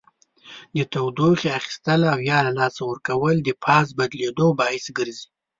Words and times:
د 0.75 0.77
تودوخې 0.93 1.49
اخیستل 1.59 2.01
او 2.13 2.19
یا 2.29 2.39
له 2.47 2.51
لاسه 2.59 2.81
ورکول 2.89 3.35
د 3.43 3.49
فاز 3.63 3.87
بدلیدو 3.99 4.47
باعث 4.59 4.85
ګرځي. 4.97 5.27